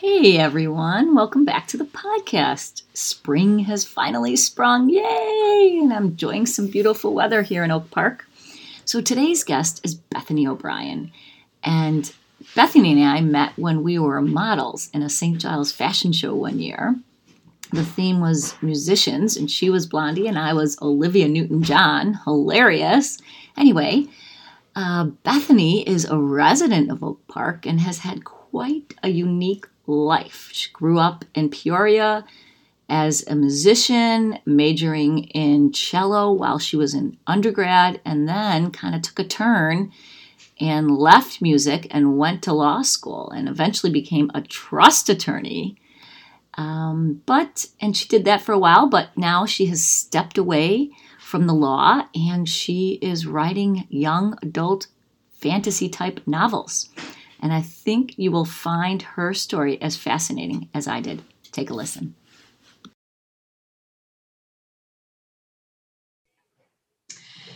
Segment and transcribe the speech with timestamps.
[0.00, 2.82] Hey everyone, welcome back to the podcast.
[2.94, 5.80] Spring has finally sprung, yay!
[5.82, 8.24] And I'm enjoying some beautiful weather here in Oak Park.
[8.84, 11.10] So today's guest is Bethany O'Brien.
[11.64, 12.12] And
[12.54, 15.40] Bethany and I met when we were models in a St.
[15.40, 16.94] Giles fashion show one year.
[17.72, 22.20] The theme was musicians, and she was Blondie, and I was Olivia Newton John.
[22.22, 23.18] Hilarious.
[23.56, 24.06] Anyway,
[24.76, 30.50] uh, Bethany is a resident of Oak Park and has had quite a unique life.
[30.52, 32.24] She grew up in Peoria
[32.88, 39.02] as a musician, majoring in cello while she was in undergrad, and then kind of
[39.02, 39.92] took a turn
[40.60, 45.76] and left music and went to law school and eventually became a trust attorney.
[46.54, 50.90] Um, but, and she did that for a while, but now she has stepped away
[51.20, 54.88] from the law and she is writing young adult
[55.30, 56.88] fantasy type novels.
[57.40, 61.22] And I think you will find her story as fascinating as I did.
[61.52, 62.14] Take a listen.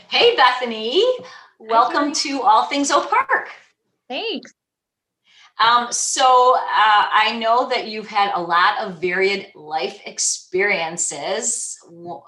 [0.08, 1.02] Hey, Bethany.
[1.58, 3.48] Welcome Hi, to All Things Oak Park.
[4.08, 4.52] Thanks.
[5.58, 11.78] Um, so uh, I know that you've had a lot of varied life experiences,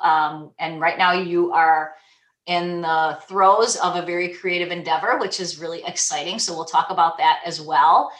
[0.02, 1.94] um, and right now you are
[2.46, 6.38] in the throes of a very creative endeavor, which is really exciting.
[6.38, 8.10] So we'll talk about that as well.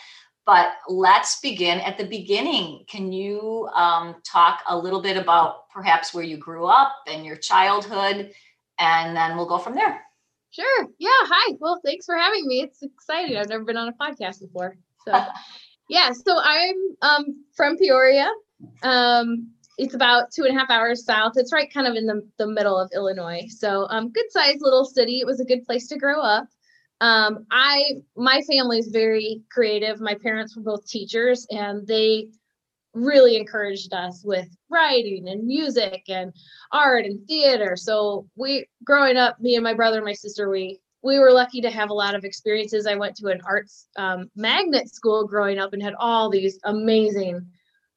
[0.47, 2.85] But let's begin at the beginning.
[2.89, 7.37] Can you um, talk a little bit about perhaps where you grew up and your
[7.37, 8.31] childhood,
[8.79, 10.03] and then we'll go from there.
[10.51, 10.87] Sure.
[10.99, 11.11] Yeah.
[11.11, 11.57] Hi.
[11.59, 12.61] Well, thanks for having me.
[12.61, 13.37] It's exciting.
[13.37, 14.77] I've never been on a podcast before.
[15.05, 15.27] So,
[15.89, 16.13] yeah.
[16.13, 18.31] So I'm um, from Peoria.
[18.83, 21.33] Um, it's about two and a half hours south.
[21.37, 23.47] It's right kind of in the, the middle of Illinois.
[23.49, 25.21] So, um, good sized little city.
[25.21, 26.47] It was a good place to grow up.
[27.01, 30.01] Um, I my family is very creative.
[30.01, 32.29] My parents were both teachers, and they
[32.95, 36.33] really encouraged us with writing and music and
[36.71, 37.77] art and theater.
[37.77, 41.61] So we growing up, me and my brother and my sister, we we were lucky
[41.61, 42.87] to have a lot of experiences.
[42.87, 47.47] I went to an arts um, magnet school growing up and had all these amazing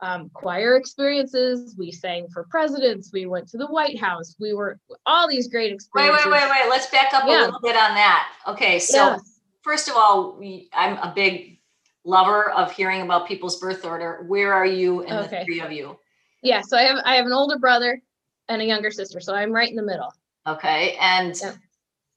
[0.02, 1.76] um, choir experiences.
[1.78, 3.12] We sang for presidents.
[3.12, 4.36] We went to the White House.
[4.40, 6.26] We were all these great experiences.
[6.26, 6.70] Wait, wait, wait, wait.
[6.70, 7.42] Let's back up yeah.
[7.42, 8.30] a little bit on that.
[8.48, 9.18] Okay, so
[9.62, 11.60] first of all, we, I'm a big
[12.06, 14.24] lover of hearing about people's birth order.
[14.28, 15.40] Where are you and okay.
[15.40, 15.98] the three of you?
[16.42, 18.02] Yeah, so I have I have an older brother
[18.48, 20.14] and a younger sister, so I'm right in the middle.
[20.48, 21.54] Okay, and yeah.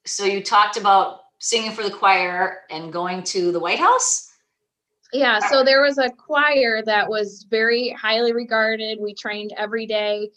[0.07, 4.30] so you talked about singing for the choir and going to the White House.
[5.13, 8.99] Yeah, so there was a choir that was very highly regarded.
[9.01, 10.31] We trained every day.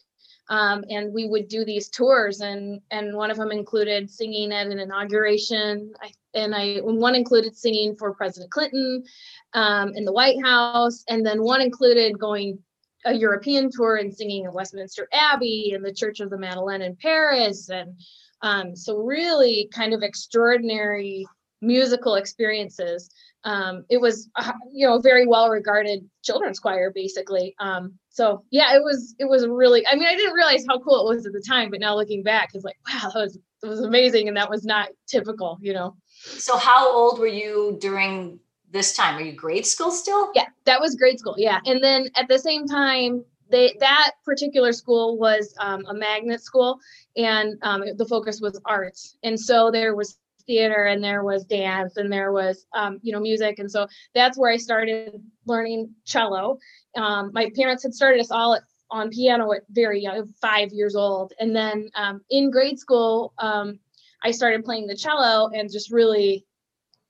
[0.49, 4.67] Um, and we would do these tours and and one of them included singing at
[4.67, 9.05] an inauguration I, and i one included singing for president clinton
[9.53, 12.59] um, in the white house and then one included going
[13.05, 16.97] a european tour and singing at westminster abbey and the church of the madeleine in
[16.97, 17.97] paris and
[18.41, 21.25] um, so really kind of extraordinary
[21.63, 23.09] musical experiences.
[23.45, 27.55] Um, it was uh, you know very well regarded children's choir basically.
[27.59, 31.01] Um, so yeah it was it was really i mean i didn't realize how cool
[31.01, 33.67] it was at the time but now looking back it's like wow that was it
[33.67, 35.95] was amazing and that was not typical you know?
[36.21, 39.17] So how old were you during this time?
[39.17, 40.31] Are you grade school still?
[40.35, 41.59] Yeah that was grade school yeah.
[41.65, 46.79] And then at the same time they that particular school was um, a magnet school
[47.17, 49.15] and um, the focus was arts.
[49.23, 53.19] And so there was theater and there was dance and there was um, you know
[53.19, 53.59] music.
[53.59, 56.57] And so that's where i started learning cello.
[56.95, 60.95] Um, my parents had started us all at, on piano at very young five years
[60.95, 61.33] old.
[61.39, 63.79] And then um, in grade school um,
[64.23, 66.45] i started playing the cello and just really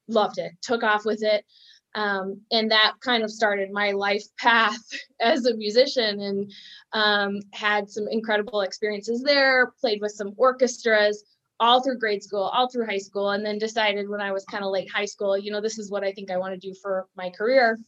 [0.08, 1.44] loved it took off with it.
[1.96, 4.82] Um, and that kind of started my life path
[5.20, 6.52] as a musician and
[6.92, 11.22] um, had some incredible experiences there played with some orchestras
[11.60, 14.64] all through grade school, all through high school, and then decided when I was kind
[14.64, 16.74] of late high school, you know, this is what I think I want to do
[16.82, 17.78] for my career.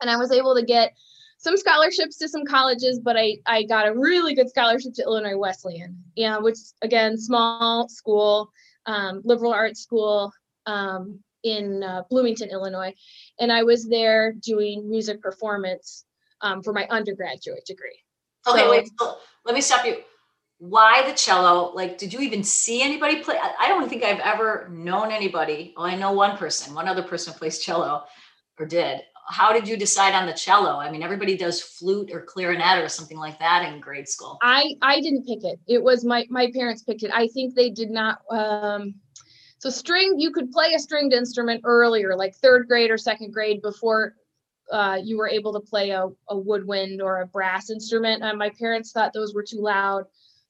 [0.00, 0.92] And I was able to get
[1.38, 5.36] some scholarships to some colleges, but I, I got a really good scholarship to Illinois
[5.36, 8.50] Wesleyan, yeah, which again, small school,
[8.86, 10.32] um, liberal arts school
[10.66, 12.94] um, in uh, Bloomington, Illinois.
[13.40, 16.04] And I was there doing music performance
[16.40, 17.98] um, for my undergraduate degree.
[18.46, 18.90] Okay, So- wait.
[19.46, 19.96] Let me stop you.
[20.58, 21.72] Why the cello?
[21.74, 23.38] Like, did you even see anybody play?
[23.58, 25.74] I don't think I've ever known anybody.
[25.76, 28.04] Well, I know one person, one other person plays cello
[28.58, 29.02] or did.
[29.28, 30.76] How did you decide on the cello?
[30.76, 34.38] I mean, everybody does flute or clarinet or something like that in grade school.
[34.42, 35.58] I I didn't pick it.
[35.66, 37.10] It was my my parents picked it.
[37.12, 38.18] I think they did not.
[38.30, 38.94] Um,
[39.58, 43.62] so string, you could play a stringed instrument earlier, like third grade or second grade,
[43.62, 44.14] before
[44.70, 48.22] uh, you were able to play a, a woodwind or a brass instrument.
[48.22, 50.04] And my parents thought those were too loud,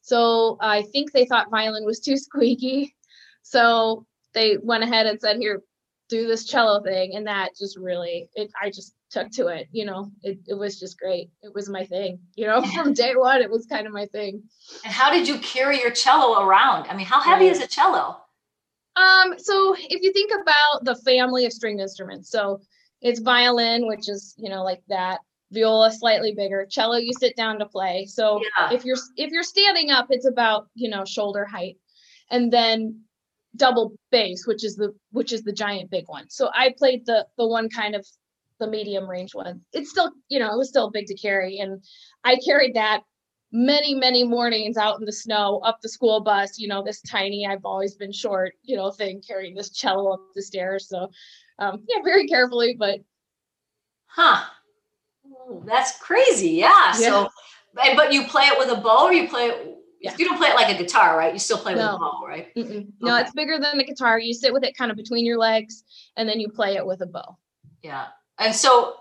[0.04, 2.94] so I think they thought violin was too squeaky.
[3.42, 4.04] So
[4.34, 5.62] they went ahead and said, "Here,
[6.10, 8.50] do this cello thing," and that just really, it.
[8.60, 9.66] I just took to it.
[9.72, 11.30] You know, it it was just great.
[11.42, 12.18] It was my thing.
[12.34, 14.42] You know, from day one, it was kind of my thing.
[14.84, 16.86] And how did you carry your cello around?
[16.86, 18.20] I mean, how heavy is a cello?
[18.96, 22.60] Um, so if you think about the family of stringed instruments, so
[23.00, 25.20] it's violin, which is you know like that,
[25.54, 28.04] viola slightly bigger, cello you sit down to play.
[28.06, 28.72] So Yeah.
[28.74, 31.78] if you're if you're standing up, it's about you know shoulder height,
[32.30, 33.00] and then
[33.56, 36.28] double bass, which is the which is the giant big one.
[36.28, 38.06] So I played the the one kind of
[38.58, 39.62] the medium range one.
[39.72, 41.82] It's still you know it was still big to carry, and
[42.24, 43.02] I carried that
[43.56, 47.46] many many mornings out in the snow up the school bus you know this tiny
[47.46, 51.08] i've always been short you know thing carrying this cello up the stairs so
[51.60, 52.98] um yeah very carefully but
[54.06, 54.44] Huh.
[55.64, 56.50] That's crazy.
[56.50, 56.92] Yeah.
[56.92, 57.26] So, Yeah.
[57.74, 60.14] but but you play it with a bow or you play it, Yeah.
[60.18, 61.32] you don't play it like a guitar, right?
[61.32, 62.54] You still play with a bow, right?
[62.54, 62.86] mm-mm.
[63.00, 65.82] no it's bigger than the guitar you sit with it kind of between your legs
[66.16, 67.36] and then you play it with a bow
[67.82, 68.06] Yeah.
[68.38, 68.96] And so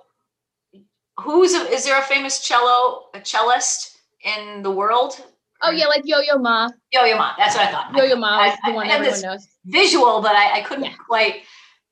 [1.21, 5.21] who's, a, is there a famous cello, a cellist in the world?
[5.65, 7.33] oh yeah like yo-yo ma Yo-Yo Ma.
[7.37, 7.95] That's what I thought.
[7.95, 10.61] yo-yo ma I- is the one I had everyone this knows Visual, but I, I
[10.61, 10.95] couldn't Yeah.
[11.07, 11.35] quite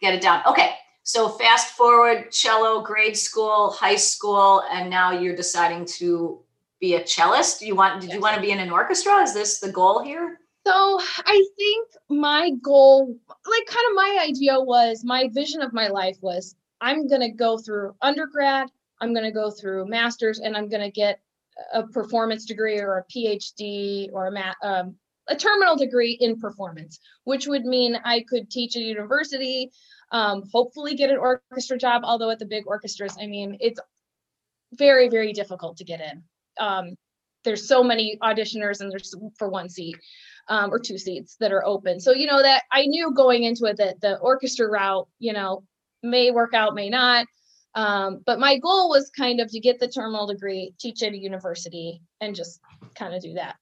[0.01, 0.41] get it down.
[0.45, 0.71] Okay.
[1.03, 6.41] So fast forward cello, grade school, high school, and now you're deciding to
[6.79, 7.59] be a cellist.
[7.59, 9.21] Do you want, did you want to be in an orchestra?
[9.21, 10.39] Is this the goal here?
[10.65, 15.87] So I think my goal, like kind of my idea was, my vision of my
[15.87, 18.69] life was I'm going to go through undergrad,
[18.99, 21.19] I'm going to go through master's, and I'm going to get
[21.73, 24.95] a performance degree or a PhD or a ma- um,
[25.27, 29.71] a terminal degree in performance, which would mean I could teach at university,
[30.11, 32.01] um, hopefully get an orchestra job.
[32.03, 33.79] Although at the big orchestras, I mean, it's
[34.73, 36.23] very, very difficult to get in.
[36.59, 36.95] Um,
[37.43, 39.95] there's so many auditioners, and there's for one seat
[40.47, 41.99] um, or two seats that are open.
[41.99, 45.63] So you know that I knew going into it that the orchestra route, you know,
[46.03, 47.25] may work out, may not.
[47.73, 51.17] Um, but my goal was kind of to get the terminal degree, teach at a
[51.17, 52.59] university, and just
[52.95, 53.55] kind of do that.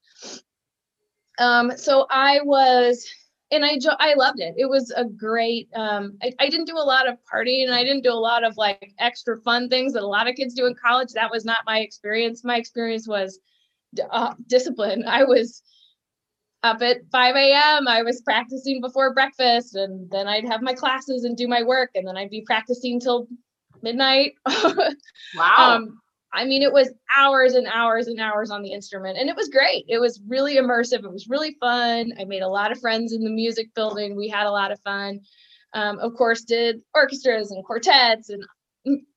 [1.39, 3.05] Um, so I was,
[3.51, 4.53] and I jo- I loved it.
[4.57, 5.69] It was a great.
[5.73, 8.43] Um, I, I didn't do a lot of partying, and I didn't do a lot
[8.43, 11.13] of like extra fun things that a lot of kids do in college.
[11.13, 12.43] That was not my experience.
[12.43, 13.39] My experience was
[14.11, 15.05] uh, discipline.
[15.07, 15.63] I was
[16.61, 17.87] up at 5 a.m.
[17.87, 21.91] I was practicing before breakfast, and then I'd have my classes and do my work,
[21.95, 23.27] and then I'd be practicing till
[23.81, 24.33] midnight.
[25.35, 25.75] Wow.
[25.75, 25.99] um,
[26.31, 29.49] I mean, it was hours and hours and hours on the instrument, and it was
[29.49, 29.85] great.
[29.87, 31.03] It was really immersive.
[31.03, 32.13] It was really fun.
[32.19, 34.15] I made a lot of friends in the music building.
[34.15, 35.21] We had a lot of fun.
[35.73, 38.43] Um, of course, did orchestras and quartets and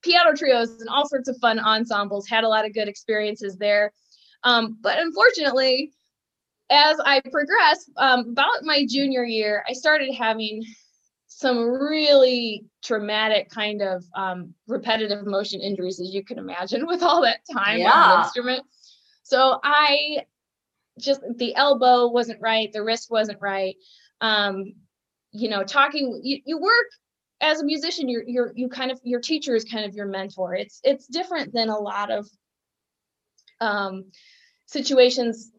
[0.02, 2.28] piano trios and all sorts of fun ensembles.
[2.28, 3.92] Had a lot of good experiences there.
[4.44, 5.92] Um, but unfortunately,
[6.70, 10.64] as I progressed, um, about my junior year, I started having
[11.42, 17.22] some really traumatic kind of um, repetitive motion injuries, as you can imagine, with all
[17.22, 18.08] that time on Yeah.
[18.08, 18.62] the instrument.
[19.24, 20.24] So I
[21.00, 23.76] just the elbow wasn't right, the wrist wasn't right.
[24.20, 24.72] Um,
[25.32, 26.86] you know, talking you, you work
[27.40, 30.54] as a musician, you're you're you kind of your teacher is kind of your mentor.
[30.54, 32.28] It's it's different than a lot of
[33.60, 34.04] um
[34.66, 35.52] situations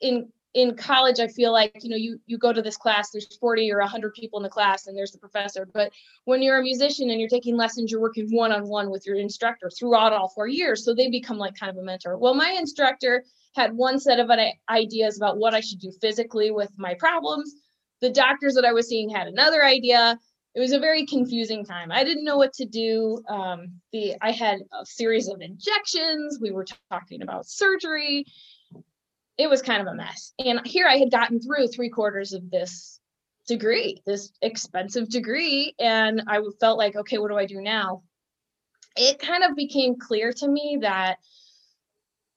[0.00, 3.36] in in college i feel like you know you you go to this class there's
[3.38, 5.66] 40 or 100 people in the class and there's the professor.
[5.72, 5.92] But
[6.24, 10.12] when you're a musician and you're taking lessons you're working one-on-one with your instructor throughout
[10.12, 10.84] all four years.
[10.84, 12.18] So they become like kind of a mentor.
[12.18, 14.30] Well my instructor had one set of
[14.68, 17.54] ideas about what i should do physically with my problems.
[18.00, 20.18] The doctors that i was seeing had another idea.
[20.56, 21.92] It was a very confusing time.
[21.92, 23.22] I didn't know what to do.
[23.28, 26.40] Um, the i had a series of injections.
[26.40, 28.26] We were talking about surgery
[29.40, 30.34] it was kind of a mess.
[30.38, 33.00] And here I had gotten through three quarters of this
[33.48, 38.02] degree, this expensive degree, and I felt like, okay, what do I do now?
[38.96, 41.16] It kind of became clear to me that.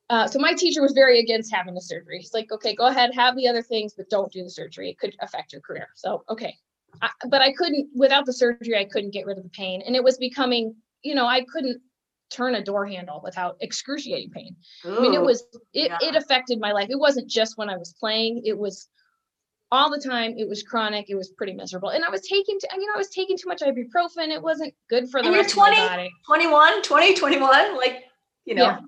[0.10, 2.20] Uh, so my teacher was very against having the surgery.
[2.20, 4.90] He's like, okay, go ahead, have the other things, but don't do the surgery.
[4.90, 5.88] It could affect your career.
[5.96, 6.56] So okay,
[7.02, 8.78] I, but I couldn't without the surgery.
[8.78, 11.82] I couldn't get rid of the pain, and it was becoming, you know, I couldn't
[12.30, 14.56] turn a door handle without excruciating pain.
[14.86, 15.98] Ooh, I mean, it was it, yeah.
[16.02, 16.88] it affected my life.
[16.90, 18.88] It wasn't just when I was playing, it was
[19.74, 20.36] all the time.
[20.38, 21.10] It was chronic.
[21.10, 21.90] It was pretty miserable.
[21.90, 24.28] And I was taking, to, you know, I was taking too much ibuprofen.
[24.30, 26.12] It wasn't good for the and rest 20, of my body.
[26.28, 28.04] 21, 20, 21, like,
[28.46, 28.64] you know.
[28.64, 28.80] Yeah.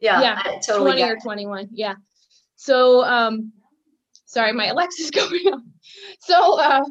[0.00, 0.20] Yeah.
[0.44, 1.68] yeah totally 20 or 21.
[1.72, 1.94] Yeah.
[2.56, 3.52] So, um,
[4.24, 5.70] sorry, my Alexa's going on.
[6.20, 6.84] So, uh,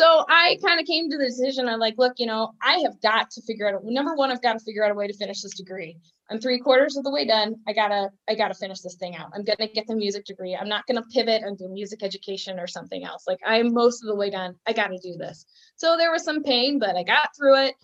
[0.00, 1.68] so I kind of came to the decision.
[1.68, 3.82] I'm like, look, you know, I have got to figure out.
[3.84, 5.98] Number one, I've got to figure out a way to finish this degree.
[6.30, 7.56] I'm three quarters of the way done.
[7.68, 9.32] I gotta, I gotta finish this thing out.
[9.34, 10.56] I'm gonna get the music degree.
[10.58, 13.24] I'm not gonna pivot and do music education or something else.
[13.26, 14.54] Like I'm most of the way done.
[14.66, 15.44] I gotta do this.
[15.74, 17.74] So there was some pain, but I got through it.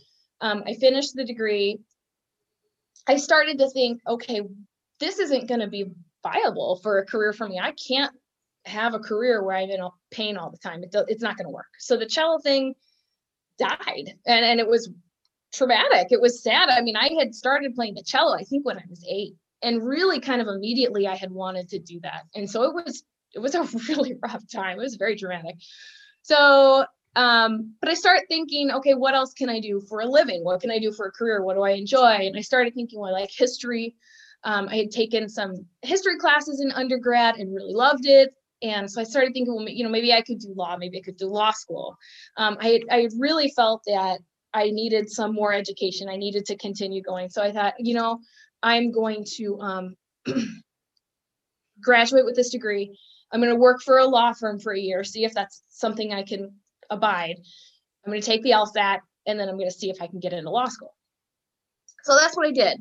[0.41, 1.81] Um, I finished the degree.
[3.09, 4.43] I started to think, okay,
[5.01, 5.91] this isn't gonna be
[6.23, 7.59] viable for a career for me.
[7.59, 8.13] I can't
[8.67, 9.81] have a career where I'm in
[10.11, 10.83] pain all the time.
[10.83, 11.67] It, it's not going to work.
[11.79, 12.75] So the cello thing
[13.59, 14.91] died, and and it was
[15.55, 16.09] traumatic.
[16.11, 16.69] It was sad.
[16.69, 19.87] I mean, I had started playing the cello, I think, when I was eight, and
[19.87, 23.05] really kind of immediately I had wanted to do that, and so it was
[23.35, 24.79] it was a really rough time.
[24.79, 25.57] It was very dramatic.
[26.23, 30.45] So, um, but I start thinking, okay, what else can I do for a living?
[30.45, 31.43] What can I do for a career?
[31.45, 32.27] What do I enjoy?
[32.27, 33.95] And I started thinking, well, I like history.
[34.43, 39.01] Um, I had taken some history classes in undergrad and really loved it and so
[39.01, 41.27] I started thinking, well, you know, maybe I could do law, maybe I could do
[41.27, 41.97] law school.
[42.37, 44.19] Um, I I really felt that
[44.55, 46.09] I needed some more education.
[46.09, 47.29] I needed to continue going.
[47.29, 48.21] So I thought, you know,
[48.63, 49.97] I'm going to um,
[51.83, 52.97] graduate with this degree.
[53.31, 56.13] I'm going to work for a law firm for a year, see if that's something
[56.13, 56.55] I can
[56.89, 57.37] abide.
[58.05, 60.21] I'm going to take the LSAT, and then I'm going to see if I can
[60.21, 60.95] get into law school.
[62.05, 62.81] So that's what I did.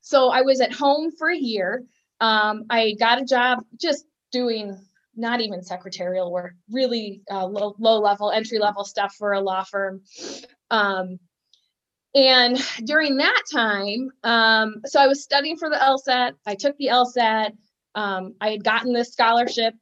[0.00, 1.84] So I was at home for a year.
[2.20, 4.76] Um, I got a job just doing
[5.16, 9.64] not even secretarial work, really uh, low, low level, entry level stuff for a law
[9.64, 10.02] firm.
[10.70, 11.18] Um,
[12.14, 16.32] and during that time, um, so I was studying for the LSAT.
[16.46, 17.52] I took the LSAT.
[17.94, 19.74] Um, I had gotten this scholarship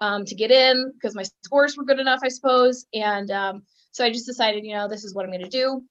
[0.00, 2.86] um, to get in because my scores were good enough, I suppose.
[2.94, 5.82] And um, so I just decided, you know, this is what I'm going to do.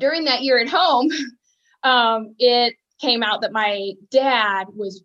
[0.00, 1.08] During that year at home,
[1.82, 5.02] um, it came out that my dad was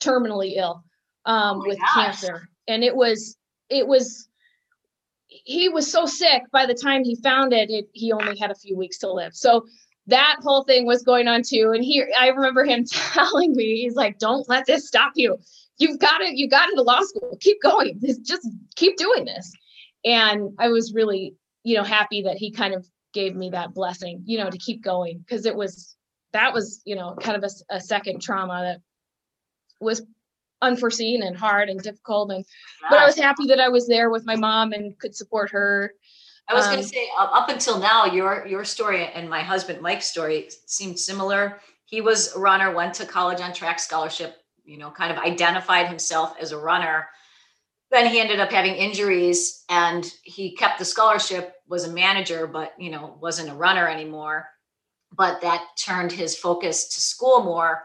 [0.00, 0.84] terminally ill
[1.26, 1.94] um, oh with gosh.
[1.94, 3.36] cancer, and it was
[3.70, 4.28] it was
[5.28, 8.54] he was so sick by the time he found it, it he only had a
[8.54, 9.34] few weeks to live.
[9.34, 9.66] So
[10.06, 11.72] that whole thing was going on too.
[11.74, 15.38] And he I remember him telling me, he's like, don't let this stop you.
[15.78, 17.36] You've got it, you got into law school.
[17.40, 18.00] Keep going.
[18.22, 19.52] Just keep doing this.
[20.04, 24.22] And I was really, you know, happy that he kind of gave me that blessing,
[24.24, 25.96] you know, to keep going because it was
[26.32, 28.80] that was, you know, kind of a, a second trauma that
[29.80, 30.02] was
[30.62, 32.44] unforeseen and hard and difficult and
[32.88, 35.92] but i was happy that i was there with my mom and could support her.
[36.48, 39.80] I was um, going to say up until now your your story and my husband
[39.80, 41.60] mike's story seemed similar.
[41.86, 45.88] He was a runner went to college on track scholarship you know kind of identified
[45.88, 47.08] himself as a runner.
[47.90, 52.74] Then he ended up having injuries and he kept the scholarship was a manager but
[52.78, 54.48] you know wasn't a runner anymore.
[55.16, 57.84] But that turned his focus to school more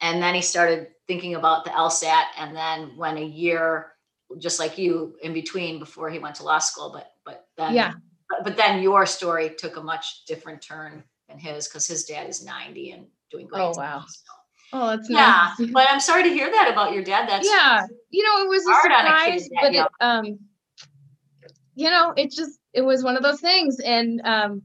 [0.00, 3.94] and then he started thinking about the LSAT and then when a year
[4.38, 7.94] just like you in between before he went to law school but but then yeah
[8.28, 12.28] but, but then your story took a much different turn than his because his dad
[12.28, 14.32] is 90 and doing great oh wow so.
[14.72, 15.70] Oh, it's yeah, nice.
[15.72, 17.28] but I'm sorry to hear that about your dad.
[17.28, 20.38] That's yeah, you know, it was a surprise, a but it, um,
[21.74, 24.62] you know, it just it was one of those things, and um,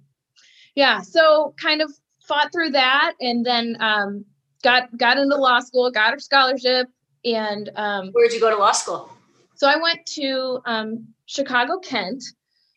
[0.76, 1.92] yeah, so kind of
[2.28, 4.26] fought through that, and then um,
[4.66, 6.88] got got into law school, got a scholarship,
[7.24, 9.10] and um, where'd you go to law school?
[9.54, 12.24] So I went to um, Chicago Kent.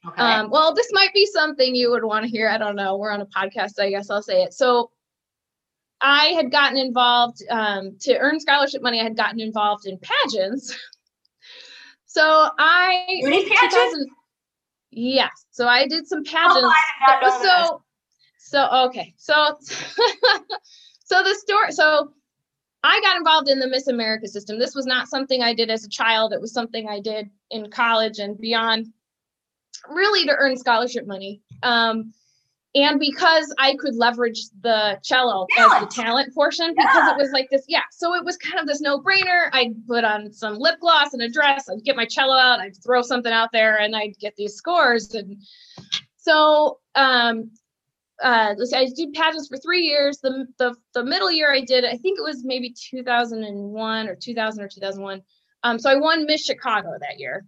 [0.06, 0.22] Okay.
[0.22, 2.48] Um, well, this might be something you would want to hear.
[2.48, 2.96] I don't know.
[2.96, 4.54] We're on a podcast, so I guess I'll say it.
[4.54, 4.90] So
[6.00, 9.00] I had gotten involved um, to earn scholarship money.
[9.00, 10.76] I had gotten involved in pageants.
[12.06, 14.04] so I Any pageants?
[14.90, 15.46] Yes.
[15.50, 16.74] So I did some pageants.
[17.22, 17.82] Oh, so
[18.38, 19.14] so okay.
[19.16, 19.34] So
[21.08, 22.12] So the story, so
[22.84, 24.58] I got involved in the Miss America system.
[24.58, 26.34] This was not something I did as a child.
[26.34, 28.88] It was something I did in college and beyond,
[29.88, 31.40] really to earn scholarship money.
[31.62, 32.12] Um,
[32.74, 35.82] and because I could leverage the cello talent.
[35.82, 37.14] as the talent portion, because yeah.
[37.14, 37.84] it was like this, yeah.
[37.90, 39.48] So it was kind of this no-brainer.
[39.52, 41.70] I'd put on some lip gloss and a dress.
[41.70, 42.60] I'd get my cello out.
[42.60, 45.14] I'd throw something out there, and I'd get these scores.
[45.14, 45.42] And
[46.18, 47.50] so um,
[48.22, 50.18] uh, I did pageants for three years.
[50.18, 54.64] The, the the middle year I did, I think it was maybe 2001 or 2000
[54.64, 55.22] or 2001.
[55.62, 57.44] Um, so I won Miss Chicago that year.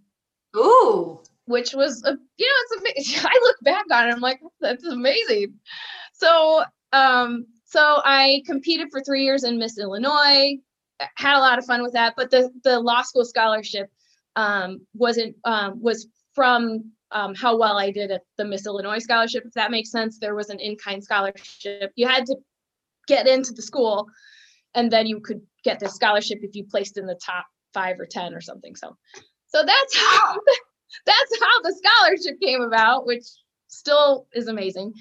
[0.55, 3.25] Ooh, which was a, you know it's amazing.
[3.31, 5.55] I look back on it, I'm like that's amazing.
[6.13, 6.63] So
[6.93, 10.57] um, so I competed for three years in Miss Illinois,
[11.15, 12.13] had a lot of fun with that.
[12.15, 13.89] But the the law school scholarship
[14.35, 19.43] um, wasn't um, was from um, how well I did at the Miss Illinois scholarship.
[19.45, 21.91] If that makes sense, there was an in kind scholarship.
[21.95, 22.35] You had to
[23.07, 24.07] get into the school,
[24.73, 28.05] and then you could get the scholarship if you placed in the top five or
[28.05, 28.75] ten or something.
[28.75, 28.95] So,
[29.47, 30.35] so that's how
[31.05, 33.25] that's how the scholarship came about, which
[33.67, 34.93] still is amazing.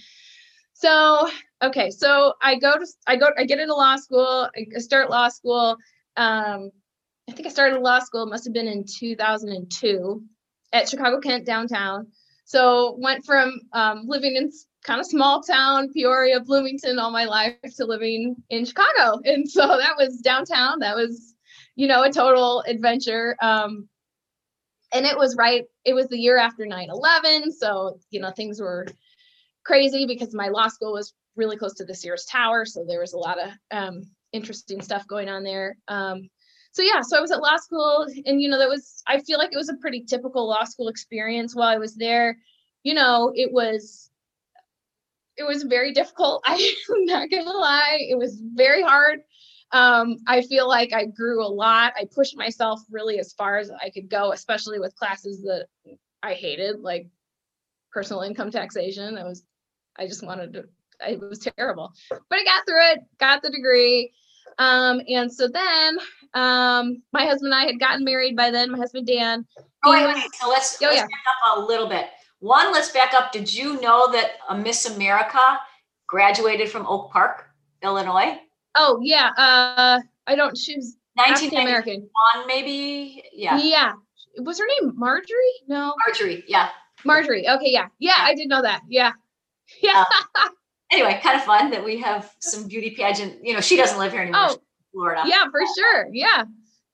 [0.73, 1.29] So,
[1.63, 4.49] okay, so I go to I go I get into law school.
[4.57, 5.77] I start law school.
[6.17, 6.71] Um,
[7.29, 8.25] I think I started law school.
[8.25, 10.23] It must have been in 2002
[10.73, 12.09] at Chicago Kent downtown.
[12.45, 14.51] So went from um, living in
[14.83, 19.67] kind of small town Peoria, Bloomington all my life to living in Chicago, and so
[19.67, 20.81] that was downtown.
[20.81, 21.35] That was,
[21.77, 23.37] you know, a total adventure.
[23.41, 23.89] Um,
[24.93, 25.65] and it was right.
[25.85, 28.87] It was the year after 9/11, so you know things were
[29.65, 33.13] crazy because my law school was really close to the Sears Tower, so there was
[33.13, 35.77] a lot of um, interesting stuff going on there.
[35.89, 36.29] Um,
[36.73, 39.39] so yeah, so I was at law school, and you know that was I feel
[39.39, 42.39] like it was a pretty typical law school experience while I was there.
[42.83, 44.11] You know, it was
[45.37, 46.43] it was very difficult.
[46.47, 46.59] I'm
[47.05, 49.21] not gonna lie, it was very hard.
[49.73, 51.93] Um, I feel like I grew a lot.
[51.97, 55.67] I pushed myself really as far as I could go, especially with classes that
[56.23, 57.09] I hated, like
[57.93, 59.17] personal income taxation.
[59.17, 59.45] I was
[59.99, 60.65] I just wanted to,
[61.07, 61.93] it was terrible.
[62.11, 64.13] But I got through it, got the degree.
[64.59, 65.99] Um, and so then
[66.35, 69.47] um, my husband and I had gotten married by then, my husband Dan.
[69.85, 70.35] Oh, wait, wait.
[70.35, 71.03] So let's, oh, let's yeah.
[71.03, 71.11] back
[71.47, 72.07] up a little bit.
[72.41, 73.33] One, let's back up.
[73.33, 75.59] Did you know that a Miss America
[76.07, 77.47] graduated from Oak Park,
[77.83, 78.39] Illinois?
[78.77, 79.31] Oh, yeah.
[79.37, 83.25] Uh, I don't, she was 1991, maybe.
[83.33, 83.59] Yeah.
[83.59, 83.93] Yeah.
[84.39, 85.35] Was her name Marjorie?
[85.67, 85.95] No.
[86.07, 86.45] Marjorie.
[86.47, 86.69] Yeah.
[87.05, 87.49] Marjorie.
[87.49, 87.71] Okay.
[87.71, 87.89] Yeah.
[87.99, 88.17] Yeah.
[88.19, 88.83] I did know that.
[88.89, 89.13] Yeah.
[89.83, 90.05] Yeah.
[90.37, 90.49] Uh,
[90.93, 93.45] anyway, kind of fun that we have some beauty pageant.
[93.45, 94.47] You know, she doesn't live here anymore.
[94.51, 94.57] Oh,
[94.93, 95.23] Florida.
[95.27, 96.09] Yeah, for sure.
[96.13, 96.45] Yeah.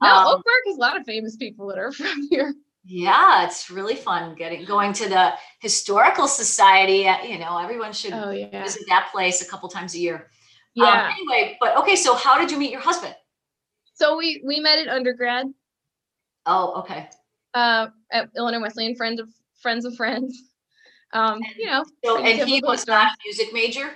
[0.03, 2.55] No, um, Oak Park has a lot of famous people that are from here.
[2.85, 7.09] Yeah, it's really fun getting going to the historical society.
[7.09, 8.63] Uh, you know, everyone should oh, yeah.
[8.63, 10.15] visit that place a couple times a year.
[10.15, 11.07] Um, yeah.
[11.07, 13.15] Um, anyway, but okay, so how did you meet your husband?
[13.95, 15.47] So we we met at undergrad.
[16.45, 17.09] Oh, okay.
[17.55, 19.29] Uh, at Illinois Wesleyan, friends of
[19.61, 20.41] friends of friends.
[21.13, 21.85] Um, you know.
[22.05, 23.91] So, and he was not a music major.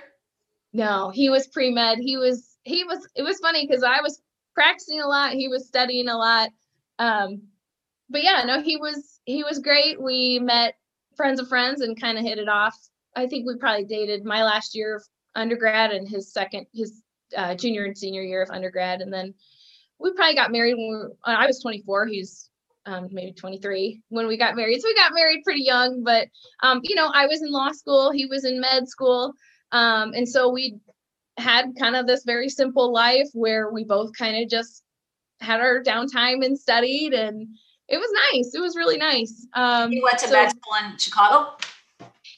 [0.73, 1.99] No, he was pre med.
[1.99, 3.07] He was he was.
[3.15, 4.21] It was funny because I was
[4.53, 5.33] practicing a lot.
[5.33, 6.49] He was studying a lot.
[6.99, 7.43] Um,
[8.09, 10.01] but yeah, no, he was he was great.
[10.01, 10.75] We met
[11.15, 12.77] friends of friends and kind of hit it off.
[13.15, 15.03] I think we probably dated my last year of
[15.35, 17.01] undergrad and his second his
[17.35, 19.33] uh, junior and senior year of undergrad, and then
[19.99, 22.07] we probably got married when we I was 24.
[22.07, 22.49] He's
[22.85, 24.81] um, maybe 23 when we got married.
[24.81, 26.27] So we got married pretty young, but
[26.63, 29.33] um, you know, I was in law school, he was in med school.
[29.71, 30.79] Um, and so we
[31.37, 34.83] had kind of this very simple life where we both kind of just
[35.39, 37.47] had our downtime and studied and
[37.87, 38.53] it was nice.
[38.53, 39.45] It was really nice.
[39.53, 41.57] Um, he went to so med school in Chicago.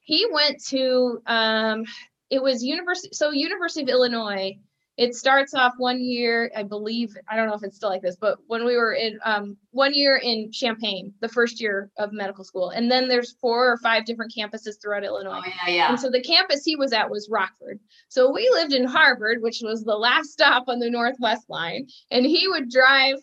[0.03, 1.85] He went to um,
[2.29, 3.09] it was university.
[3.13, 4.57] So University of Illinois
[4.97, 8.15] it starts off one year i believe i don't know if it's still like this
[8.15, 12.43] but when we were in um, one year in champaign the first year of medical
[12.43, 15.89] school and then there's four or five different campuses throughout illinois oh, yeah, yeah.
[15.89, 19.61] and so the campus he was at was rockford so we lived in harvard which
[19.63, 23.17] was the last stop on the northwest line and he would drive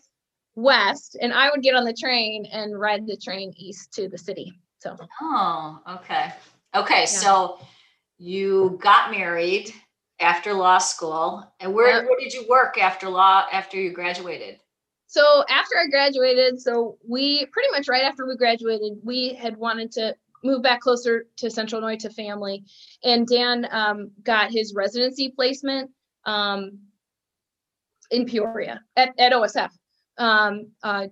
[0.55, 4.17] west and i would get on the train and ride the train east to the
[4.17, 6.33] city so oh okay
[6.75, 7.05] okay yeah.
[7.05, 7.59] so
[8.17, 9.73] you got married
[10.21, 11.51] after law school.
[11.59, 14.59] And where, where did you work after law after you graduated?
[15.07, 19.91] So after I graduated, so we pretty much right after we graduated, we had wanted
[19.93, 22.63] to move back closer to Central Illinois to family,
[23.03, 25.91] and Dan um, got his residency placement
[26.25, 26.79] um,
[28.09, 29.69] in Peoria at, at OSF,
[30.17, 31.07] um, uh,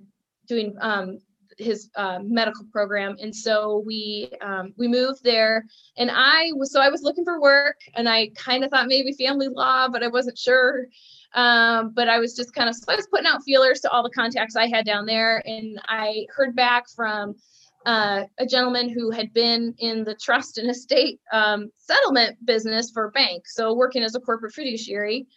[0.47, 1.19] doing um,
[1.59, 5.65] his uh, medical program, and so we um, we moved there.
[5.97, 9.11] And I was so I was looking for work, and I kind of thought maybe
[9.13, 10.87] family law, but I wasn't sure.
[11.35, 14.01] Um, but I was just kind of so I was putting out feelers to all
[14.01, 17.35] the contacts I had down there, and I heard back from
[17.85, 23.05] uh, a gentleman who had been in the trust and estate um, settlement business for
[23.05, 25.27] a bank, so working as a corporate fiduciary.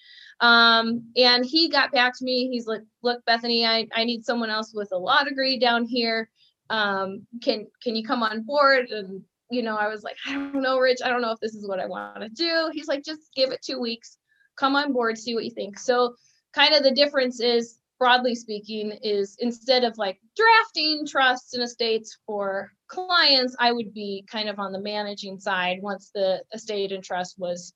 [0.43, 2.49] Um, and he got back to me.
[2.51, 6.29] He's like, look, Bethany, I, I need someone else with a law degree down here.
[6.69, 8.91] Um, can can you come on board?
[8.91, 11.55] And you know, I was like, I don't know, Rich, I don't know if this
[11.55, 12.71] is what I want to do.
[12.73, 14.19] He's like, just give it two weeks,
[14.57, 15.79] come on board, see what you think.
[15.79, 16.17] So
[16.53, 22.19] kind of the difference is broadly speaking is instead of like drafting trusts and estates
[22.27, 27.05] for clients i would be kind of on the managing side once the estate and
[27.05, 27.73] trust was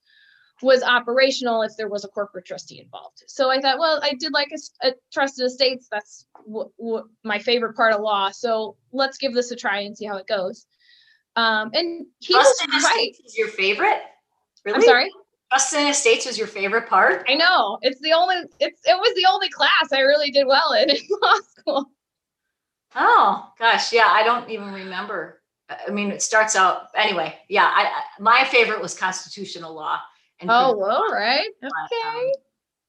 [0.61, 3.23] was operational if there was a corporate trustee involved.
[3.27, 5.87] So I thought, well, I did like a, a trusted estates.
[5.91, 8.31] That's what, what my favorite part of law.
[8.31, 10.65] So let's give this a try and see how it goes.
[11.35, 13.11] Um, and he Trusted was right.
[13.11, 14.01] Estates is your favorite?
[14.65, 14.77] Really?
[14.77, 15.11] I'm sorry.
[15.51, 17.25] Trusted Estates was your favorite part?
[17.29, 20.73] I know it's the only it's it was the only class I really did well
[20.73, 21.85] in in law school.
[22.95, 25.41] Oh gosh, yeah, I don't even remember.
[25.69, 27.37] I mean, it starts out anyway.
[27.49, 29.99] Yeah, I, I my favorite was constitutional law.
[30.39, 31.49] And Oh, all right.
[31.63, 32.33] um, Okay.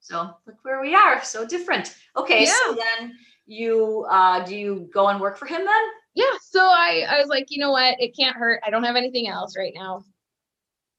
[0.00, 1.94] So look where we are, so different.
[2.16, 3.14] Okay, so then
[3.46, 5.82] you uh do you go and work for him then?
[6.14, 6.24] Yeah.
[6.42, 7.96] So I I was like, you know what?
[8.00, 8.60] It can't hurt.
[8.64, 10.04] I don't have anything else right now.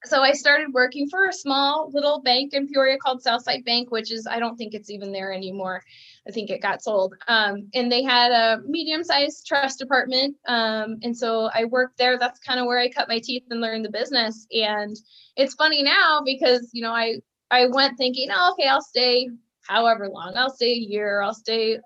[0.05, 4.11] So I started working for a small little bank in Peoria called Southside Bank, which
[4.11, 5.83] is I don't think it's even there anymore.
[6.27, 7.15] I think it got sold.
[7.27, 10.35] Um, and they had a medium-sized trust department.
[10.47, 12.17] Um, and so I worked there.
[12.17, 14.45] That's kind of where I cut my teeth and learned the business.
[14.51, 14.95] And
[15.35, 17.15] it's funny now because you know I
[17.51, 19.29] I went thinking, oh, okay, I'll stay
[19.67, 20.33] however long.
[20.35, 21.21] I'll stay a year.
[21.21, 21.79] I'll stay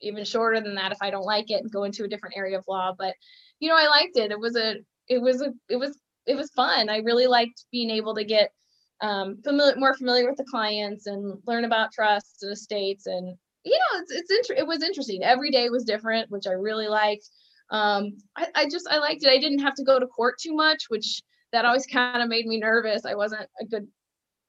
[0.00, 2.58] even shorter than that if I don't like it and go into a different area
[2.58, 2.94] of law.
[2.96, 3.14] But
[3.60, 4.30] you know, I liked it.
[4.30, 4.76] It was a
[5.08, 6.88] it was a it was it was fun.
[6.88, 8.50] I really liked being able to get
[9.00, 13.78] um familiar more familiar with the clients and learn about trusts and estates and you
[13.78, 15.22] know it's it's inter- it was interesting.
[15.22, 17.28] Every day was different, which I really liked.
[17.70, 19.30] Um I, I just I liked it.
[19.30, 22.46] I didn't have to go to court too much, which that always kind of made
[22.46, 23.04] me nervous.
[23.04, 23.88] I wasn't a good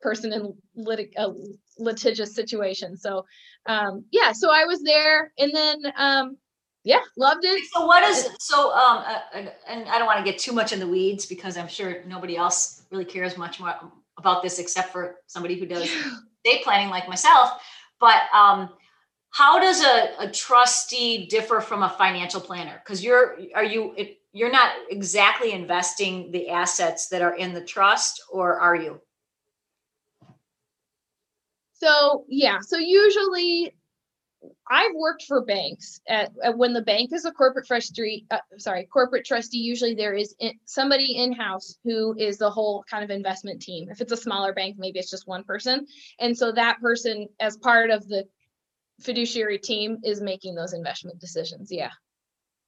[0.02, 1.34] person in lit- a
[1.80, 2.96] litigious situation.
[2.96, 3.26] So
[3.66, 6.38] um yeah, so I was there and then um
[6.84, 7.64] yeah, loved it.
[7.74, 10.74] So what is so um uh, and, and I don't want to get too much
[10.74, 13.74] in the weeds because I'm sure nobody else really cares much more
[14.20, 15.90] about this except for somebody who does
[16.46, 17.60] day planning like myself.
[18.00, 18.70] But um
[19.32, 22.82] how does a, a trustee differ from a financial planner?
[22.84, 23.96] Because you're are you
[24.34, 29.02] you're not exactly investing the assets that are in the trust, or are you?
[31.74, 33.74] So yeah, so usually
[34.70, 38.86] I've worked for banks at, at when the bank is a corporate trustee, uh, sorry,
[38.86, 43.62] corporate trustee, usually there is in, somebody in-house who is the whole kind of investment
[43.62, 43.90] team.
[43.90, 45.86] If it's a smaller bank, maybe it's just one person.
[46.20, 48.26] And so that person as part of the
[49.02, 51.72] fiduciary team is making those investment decisions.
[51.72, 51.92] Yeah.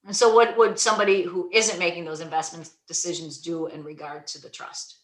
[0.06, 4.42] And so what would somebody who isn't making those investment decisions do in regard to
[4.42, 5.00] the trust?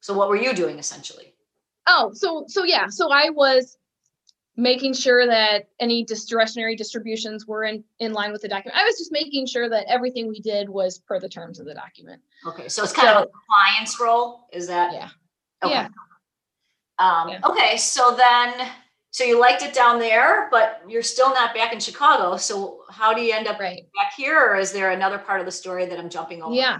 [0.00, 1.34] So what were you doing essentially?
[1.86, 3.76] Oh, so so yeah, so I was
[4.56, 8.78] making sure that any discretionary distributions were in in line with the document.
[8.78, 11.74] I was just making sure that everything we did was per the terms of the
[11.74, 12.22] document.
[12.46, 14.92] Okay, so it's kind of a So- compliance role, is that?
[14.94, 15.08] Yeah.
[15.62, 15.74] Okay.
[15.74, 15.88] Yeah.
[16.98, 17.40] Um, Yeah.
[17.44, 18.70] okay, so then,
[19.10, 22.36] so you liked it down there, but you're still not back in Chicago.
[22.36, 23.82] So how do you end up Right.
[23.94, 24.38] back here?
[24.38, 26.54] Or is there another part of the story that I'm jumping over?
[26.54, 26.78] Yeah.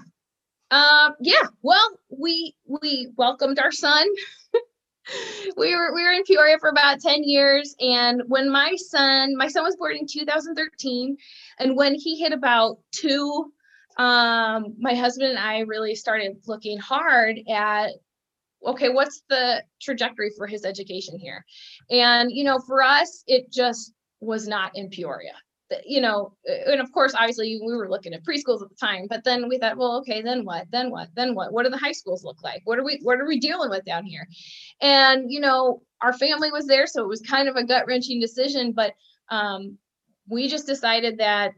[0.71, 1.49] Um, yeah.
[1.63, 4.07] Well, we we welcomed our son.
[5.57, 7.75] we were we were in Peoria for about 10 years.
[7.81, 11.17] And when my son, my son was born in 2013,
[11.59, 13.53] and when he hit about two,
[13.97, 17.91] um, my husband and I really started looking hard at
[18.65, 21.45] okay, what's the trajectory for his education here?
[21.91, 25.33] And you know, for us, it just was not in Peoria
[25.85, 26.35] you know,
[26.67, 29.07] and of course, obviously, we were looking at preschools at the time.
[29.09, 30.67] But then we thought, well, okay, then what?
[30.71, 31.09] Then what?
[31.15, 31.53] Then what?
[31.53, 32.63] What do the high schools look like?
[32.65, 32.99] What are we?
[33.03, 34.27] What are we dealing with down here?
[34.81, 38.21] And you know, our family was there, so it was kind of a gut wrenching
[38.21, 38.73] decision.
[38.73, 38.95] But
[39.31, 39.79] um,
[40.29, 41.53] we just decided that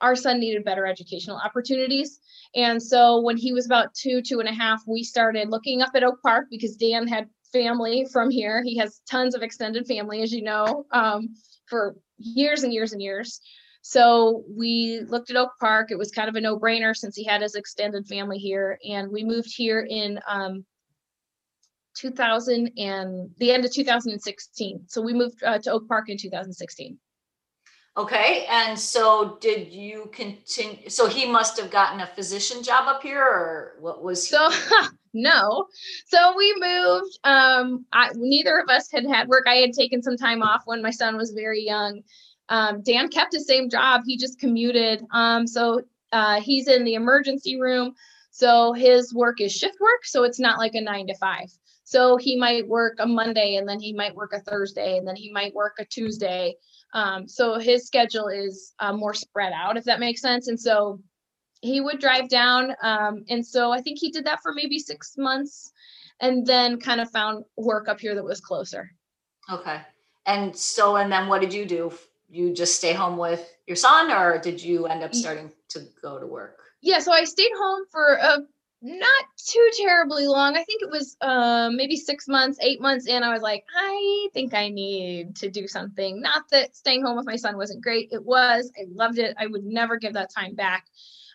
[0.00, 2.20] our son needed better educational opportunities.
[2.54, 5.90] And so when he was about two, two and a half, we started looking up
[5.94, 8.62] at Oak Park because Dan had family from here.
[8.62, 11.34] He has tons of extended family, as you know, um,
[11.66, 13.40] for years and years and years.
[13.82, 15.90] So we looked at Oak Park.
[15.90, 19.24] It was kind of a no-brainer since he had his extended family here, and we
[19.24, 20.64] moved here in um,
[21.94, 24.84] 2000 and the end of 2016.
[24.86, 26.98] So we moved uh, to Oak Park in 2016.
[27.96, 33.02] Okay, and so did you continue, so he must have gotten a physician job up
[33.02, 34.26] here or what was?
[34.28, 34.48] he- So
[35.12, 35.66] no.
[36.06, 37.18] So we moved.
[37.24, 39.44] Um, I, neither of us had had work.
[39.48, 42.02] I had taken some time off when my son was very young.
[42.48, 44.02] Um, Dan kept his same job.
[44.06, 45.04] He just commuted.
[45.12, 47.94] Um, so uh, he's in the emergency room.
[48.30, 50.04] So his work is shift work.
[50.04, 51.50] So it's not like a nine to five.
[51.84, 55.16] So he might work a Monday and then he might work a Thursday and then
[55.16, 56.54] he might work a Tuesday.
[56.92, 60.48] Um, so his schedule is uh, more spread out, if that makes sense.
[60.48, 61.00] And so
[61.60, 62.74] he would drive down.
[62.82, 65.72] Um, and so I think he did that for maybe six months
[66.20, 68.90] and then kind of found work up here that was closer.
[69.50, 69.80] Okay,
[70.26, 71.92] and so, and then what did you do?
[72.28, 76.18] You just stay home with your son or did you end up starting to go
[76.20, 76.60] to work?
[76.80, 78.38] Yeah, so I stayed home for a
[78.82, 80.56] not too terribly long.
[80.56, 83.22] I think it was um, maybe six months, eight months in.
[83.22, 86.20] I was like, I think I need to do something.
[86.20, 88.08] Not that staying home with my son wasn't great.
[88.10, 88.70] It was.
[88.78, 89.36] I loved it.
[89.38, 90.86] I would never give that time back.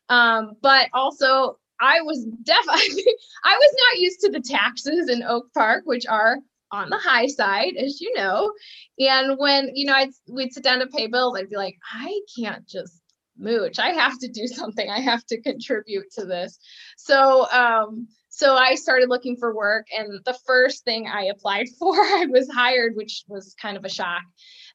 [0.09, 3.03] Um, but also, I was definitely,
[3.43, 6.37] I was not used to the taxes in Oak Park, which are
[6.71, 8.51] on the high side, as you know.
[8.99, 12.21] And when, you know, I'd, we'd sit down to pay bills, I'd be like, I
[12.37, 13.01] can't just
[13.37, 13.79] mooch.
[13.79, 14.89] I have to do something.
[14.89, 16.59] I have to contribute to this.
[16.97, 21.95] So, um, so I started looking for work, and the first thing I applied for,
[21.95, 24.23] I was hired, which was kind of a shock.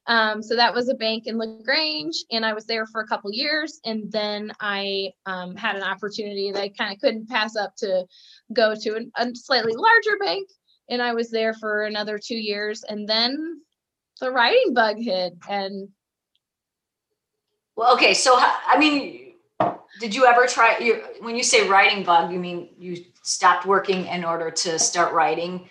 [0.07, 3.31] Um, so that was a bank in LaGrange, and I was there for a couple
[3.31, 7.75] years, and then I um, had an opportunity that I kind of couldn't pass up
[7.77, 8.05] to
[8.51, 10.49] go to an, a slightly larger bank,
[10.89, 13.61] and I was there for another two years, and then
[14.19, 15.89] the writing bug hit, and
[17.81, 18.13] well, okay.
[18.13, 19.33] So, I mean,
[19.99, 20.77] did you ever try?
[20.77, 25.13] You, when you say writing bug, you mean you stopped working in order to start
[25.13, 25.67] writing?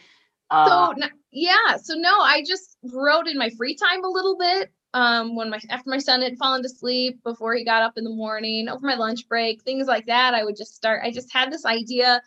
[0.50, 1.76] Uh, so, yeah.
[1.76, 4.72] So no, I just wrote in my free time a little bit.
[4.92, 8.02] Um, when my after my son had fallen to sleep, before he got up in
[8.02, 11.02] the morning, over my lunch break, things like that, I would just start.
[11.04, 12.20] I just had this idea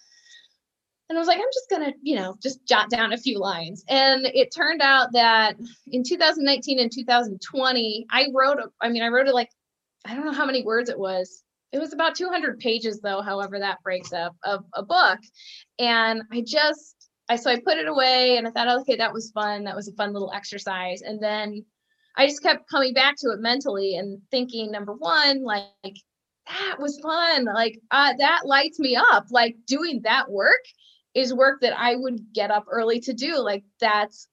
[1.09, 3.83] and I was like, I'm just gonna, you know, just jot down a few lines.
[3.89, 5.57] And it turned out that
[5.91, 9.49] in 2019 and 2020, I wrote, I mean, I wrote it like
[10.05, 11.43] I don't know how many words it was.
[11.71, 15.19] It was about 200 pages, though, however that breaks up of a book.
[15.79, 19.31] And I just, I so I put it away and I thought, okay, that was
[19.31, 19.63] fun.
[19.63, 21.01] That was a fun little exercise.
[21.01, 21.65] And then
[22.15, 25.95] I just kept coming back to it mentally and thinking, number one, like,
[26.47, 27.45] that was fun.
[27.45, 29.25] Like, uh, that lights me up.
[29.31, 30.61] Like, doing that work
[31.15, 33.39] is work that I would get up early to do.
[33.39, 34.27] Like, that's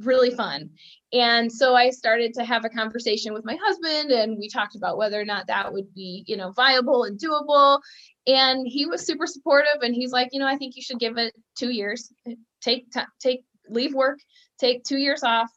[0.00, 0.70] really fun.
[1.12, 4.98] And so I started to have a conversation with my husband and we talked about
[4.98, 7.80] whether or not that would be, you know, viable and doable.
[8.26, 11.16] And he was super supportive and he's like, you know, I think you should give
[11.16, 12.12] it 2 years.
[12.60, 12.86] Take
[13.20, 14.18] take leave work,
[14.58, 15.50] take 2 years off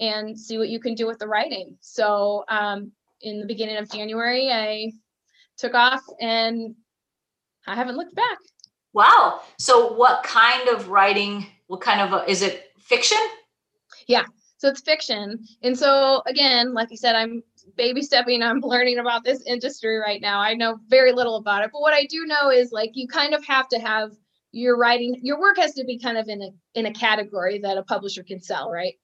[0.00, 1.76] and see what you can do with the writing.
[1.80, 4.92] So, um in the beginning of January, I
[5.56, 6.74] took off and
[7.66, 8.38] I haven't looked back.
[8.92, 9.40] Wow.
[9.58, 13.18] So what kind of writing, what kind of a, is it fiction?
[14.06, 14.24] Yeah.
[14.58, 15.44] So it's fiction.
[15.62, 17.42] And so again, like I said, I'm
[17.76, 20.40] baby stepping, I'm learning about this industry right now.
[20.40, 23.34] I know very little about it, but what I do know is like you kind
[23.34, 24.12] of have to have
[24.52, 27.76] your writing, your work has to be kind of in a in a category that
[27.76, 28.94] a publisher can sell, right?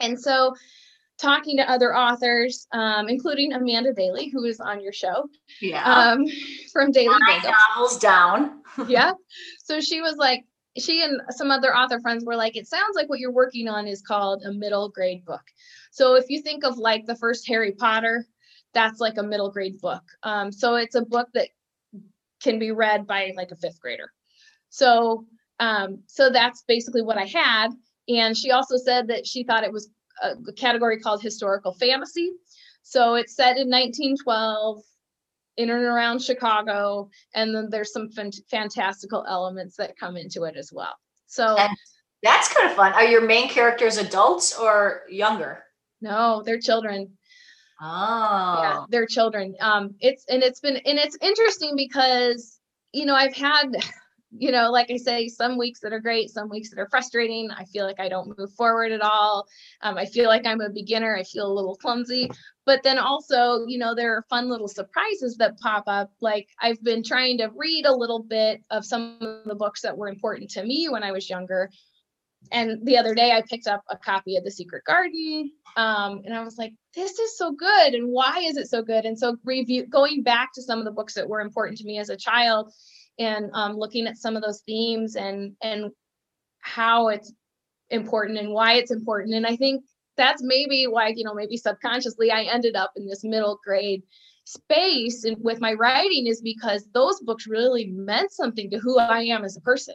[0.00, 0.54] And so
[1.20, 5.28] talking to other authors, um, including Amanda Bailey, who is on your show.
[5.60, 5.84] Yeah.
[5.84, 6.24] Um,
[6.72, 8.62] from Daily novels down.
[8.88, 9.12] yeah.
[9.62, 10.44] So she was like,
[10.80, 13.86] she and some other author friends were like, it sounds like what you're working on
[13.86, 15.42] is called a middle grade book.
[15.90, 18.26] So if you think of like the first Harry Potter,
[18.72, 20.02] that's like a middle grade book.
[20.22, 21.48] Um, so it's a book that
[22.42, 24.12] can be read by like a fifth grader.
[24.68, 25.26] So
[25.58, 27.68] um, so that's basically what I had.
[28.08, 29.90] And she also said that she thought it was
[30.22, 32.32] a category called historical fantasy.
[32.82, 34.82] So it's set in 1912
[35.60, 37.10] in and around Chicago.
[37.34, 38.08] And then there's some
[38.50, 40.94] fantastical elements that come into it as well.
[41.26, 41.76] So and
[42.22, 42.92] that's kind of fun.
[42.92, 45.62] Are your main characters adults or younger?
[46.00, 47.16] No, they're children.
[47.80, 48.58] Oh.
[48.62, 49.54] Yeah, they're children.
[49.60, 52.58] Um, it's and it's been and it's interesting because
[52.92, 53.74] you know I've had
[54.32, 57.50] you know, like I say, some weeks that are great, some weeks that are frustrating.
[57.50, 59.46] I feel like I don't move forward at all.
[59.82, 61.16] Um, I feel like I'm a beginner.
[61.16, 62.30] I feel a little clumsy.
[62.64, 66.12] But then also, you know, there are fun little surprises that pop up.
[66.20, 69.96] Like I've been trying to read a little bit of some of the books that
[69.96, 71.70] were important to me when I was younger.
[72.52, 76.34] And the other day, I picked up a copy of The Secret Garden, um, and
[76.34, 79.04] I was like, "This is so good!" And why is it so good?
[79.04, 81.98] And so, review going back to some of the books that were important to me
[81.98, 82.72] as a child,
[83.20, 85.92] and um, looking at some of those themes and and
[86.60, 87.32] how it's
[87.90, 89.34] important and why it's important.
[89.34, 89.84] And i think
[90.16, 94.02] that's maybe why you know maybe subconsciously i ended up in this middle grade
[94.44, 99.20] space and with my writing is because those books really meant something to who i
[99.22, 99.94] am as a person.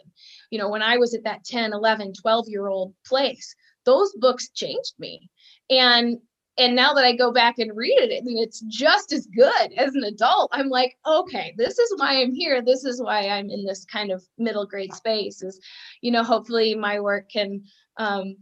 [0.52, 4.50] You know when i was at that 10 11 12 year old place those books
[4.50, 5.30] changed me.
[5.70, 6.18] And
[6.58, 9.94] and now that I go back and read it, mean, it's just as good as
[9.94, 10.50] an adult.
[10.54, 12.62] I'm like, okay, this is why I'm here.
[12.62, 15.42] This is why I'm in this kind of middle grade space.
[15.42, 15.60] Is,
[16.02, 17.64] you know, hopefully my work can,
[17.98, 18.38] um,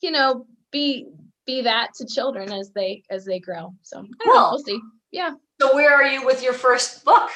[0.00, 1.06] you know, be
[1.46, 3.74] be that to children as they as they grow.
[3.82, 4.34] So cool.
[4.34, 4.80] Know, we'll see.
[5.12, 5.34] Yeah.
[5.60, 7.30] So where are you with your first book?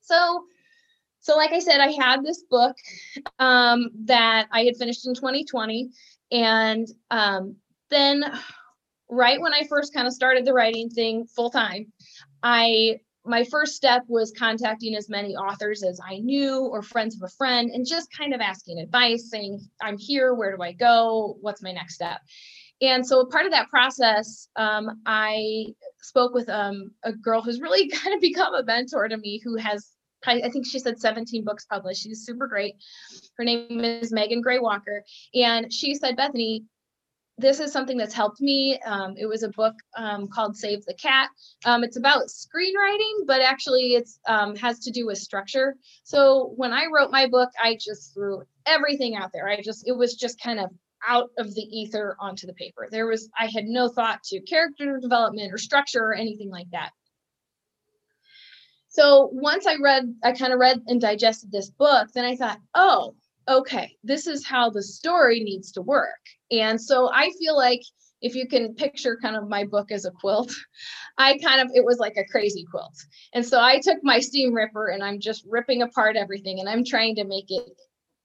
[0.00, 0.44] So
[1.20, 2.76] so like I said, I had this book
[3.38, 5.90] um, that I had finished in 2020,
[6.32, 7.56] and um,
[7.90, 8.24] then
[9.10, 11.92] right when I first kind of started the writing thing full time,
[12.42, 17.22] I my first step was contacting as many authors as I knew or friends of
[17.22, 21.36] a friend and just kind of asking advice, saying, I'm here, where do I go?
[21.42, 22.20] What's my next step?
[22.80, 25.66] And so part of that process, um, I
[26.00, 29.56] spoke with um, a girl who's really kind of become a mentor to me who
[29.56, 29.90] has
[30.26, 32.02] I think she said 17 books published.
[32.02, 32.74] She's super great.
[33.36, 35.04] Her name is Megan Gray Walker.
[35.32, 36.64] And she said, Bethany,
[37.38, 38.78] this is something that's helped me.
[38.80, 41.30] Um, it was a book um, called Save the Cat.
[41.64, 45.76] Um, it's about screenwriting, but actually it's um, has to do with structure.
[46.02, 49.48] So when I wrote my book, I just threw everything out there.
[49.48, 50.70] I just it was just kind of
[51.06, 52.88] out of the ether onto the paper.
[52.90, 56.90] There was I had no thought to character development or structure or anything like that.
[58.88, 62.58] So once I read, I kind of read and digested this book, then I thought,
[62.74, 63.14] oh,
[63.48, 66.20] okay, this is how the story needs to work.
[66.50, 67.80] And so I feel like
[68.20, 70.52] if you can picture kind of my book as a quilt,
[71.18, 72.94] I kind of, it was like a crazy quilt.
[73.32, 76.84] And so I took my seam ripper and I'm just ripping apart everything and I'm
[76.84, 77.64] trying to make it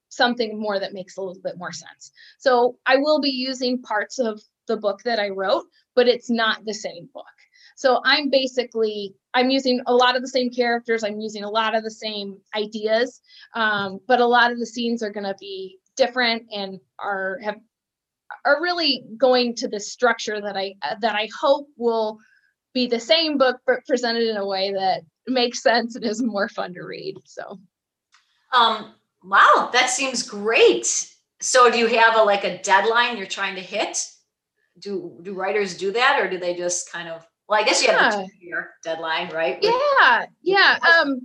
[0.08, 2.12] something more that makes a little bit more sense.
[2.38, 6.64] So I will be using parts of the book that I wrote, but it's not
[6.64, 7.24] the same book.
[7.74, 11.02] So I'm basically I'm using a lot of the same characters.
[11.02, 13.20] I'm using a lot of the same ideas,
[13.54, 17.56] um, but a lot of the scenes are going to be different and are have
[18.44, 22.18] are really going to the structure that I that I hope will
[22.72, 26.48] be the same book but presented in a way that makes sense and is more
[26.48, 27.16] fun to read.
[27.24, 27.58] So,
[28.52, 31.10] um, wow, that seems great.
[31.40, 34.06] So, do you have a like a deadline you're trying to hit?
[34.78, 37.90] Do do writers do that, or do they just kind of well, I guess you
[37.90, 39.60] have a two-year deadline, right?
[39.60, 40.78] With- yeah, yeah.
[40.82, 41.20] Um,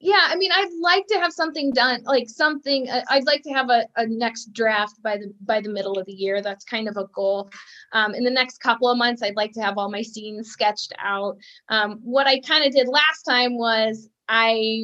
[0.00, 0.26] yeah.
[0.28, 2.88] I mean, I'd like to have something done, like something.
[2.88, 6.06] Uh, I'd like to have a, a next draft by the by the middle of
[6.06, 6.40] the year.
[6.40, 7.50] That's kind of a goal.
[7.92, 10.92] Um, in the next couple of months, I'd like to have all my scenes sketched
[10.98, 11.36] out.
[11.68, 14.82] Um, what I kind of did last time was I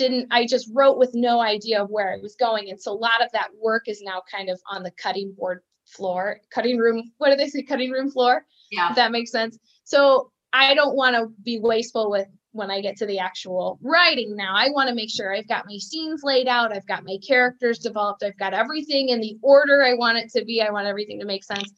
[0.00, 3.02] didn't i just wrote with no idea of where i was going and so a
[3.08, 7.12] lot of that work is now kind of on the cutting board floor cutting room
[7.18, 10.96] what do they say cutting room floor yeah if that makes sense so I don't
[10.96, 14.54] want to be wasteful with when I get to the actual writing now.
[14.56, 17.78] I want to make sure I've got my scenes laid out, I've got my characters
[17.78, 20.60] developed, I've got everything in the order I want it to be.
[20.60, 21.72] I want everything to make sense.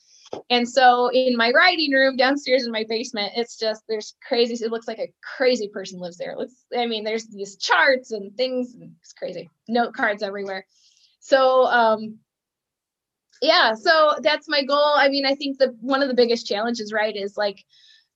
[0.51, 4.55] And so in my writing room downstairs in my basement, it's just there's crazy.
[4.65, 6.33] It looks like a crazy person lives there.
[6.33, 9.51] It looks, I mean, there's these charts and things, and it's crazy.
[9.69, 10.67] Note cards everywhere.
[11.21, 12.19] So um
[13.41, 14.95] yeah, so that's my goal.
[14.97, 17.65] I mean, I think the one of the biggest challenges, right, is like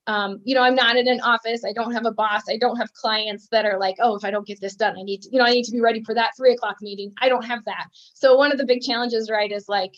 [0.09, 1.64] um, you know, I'm not in an office.
[1.64, 2.42] I don't have a boss.
[2.48, 5.02] I don't have clients that are like, oh, if I don't get this done, I
[5.02, 7.12] need to, you know, I need to be ready for that three o'clock meeting.
[7.20, 7.87] I don't have that.
[8.14, 9.92] So one of the big challenges, right, is like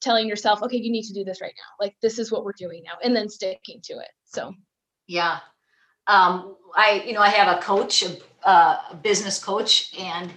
[0.00, 1.84] telling yourself, okay, you need to do this right now.
[1.84, 4.10] Like this is what we're doing now, and then sticking to it.
[4.24, 4.52] So
[5.06, 5.38] yeah.
[6.08, 10.30] Um, I, you know, I have a coach, a, a business coach, and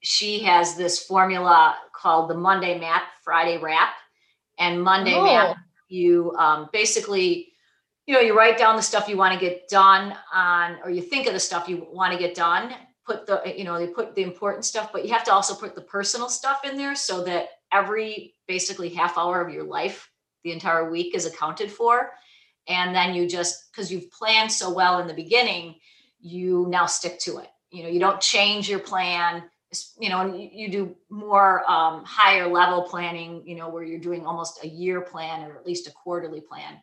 [0.00, 3.90] she has this formula called the Monday Map, Friday Wrap.
[4.58, 5.24] And Monday oh.
[5.24, 5.56] Map,
[5.88, 7.52] you um, basically
[8.08, 11.02] you know, you write down the stuff you want to get done on, or you
[11.02, 12.74] think of the stuff you want to get done.
[13.04, 15.74] Put the, you know, they put the important stuff, but you have to also put
[15.74, 20.10] the personal stuff in there so that every basically half hour of your life,
[20.44, 22.12] the entire week is accounted for.
[22.68, 25.76] And then you just, because you've planned so well in the beginning,
[26.20, 27.48] you now stick to it.
[27.70, 29.44] You know, you don't change your plan
[30.00, 34.24] you know, and you do more um, higher level planning, you know, where you're doing
[34.24, 36.78] almost a year plan or at least a quarterly plan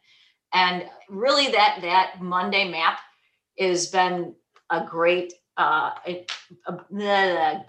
[0.56, 3.00] and really that that monday map
[3.60, 4.34] has been
[4.72, 5.92] a great uh,